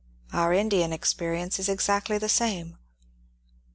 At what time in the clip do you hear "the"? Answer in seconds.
2.17-2.27